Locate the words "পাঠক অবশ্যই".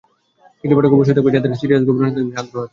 0.77-1.15